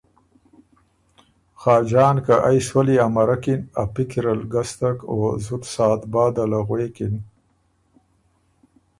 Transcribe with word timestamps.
خاجان 1.61 2.15
که 2.25 2.35
ائ 2.47 2.57
سولّی 2.67 2.95
امرکِن 3.07 3.61
ا 3.81 3.83
پِکرل 3.93 4.41
ګستک 4.53 4.97
او 5.11 5.17
زُت 5.45 5.63
ساعت 5.75 6.01
بعده 6.13 6.45
له 6.51 6.59
غوېکِن۔ 6.67 7.15